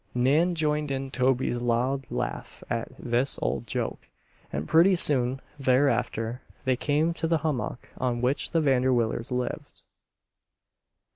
Nan 0.15 0.55
joined 0.55 0.89
in 0.89 1.11
Toby's 1.11 1.61
loud 1.61 2.09
laugh 2.09 2.63
at 2.71 2.89
this 2.97 3.37
old 3.39 3.67
joke, 3.67 4.09
and 4.51 4.67
pretty 4.67 4.95
soon 4.95 5.39
thereafter 5.59 6.41
they 6.65 6.75
came 6.75 7.13
to 7.13 7.27
the 7.27 7.37
hummock 7.45 7.89
on 7.99 8.19
which 8.19 8.49
the 8.49 8.61
Vanderwillers 8.61 9.29
lived. 9.29 9.83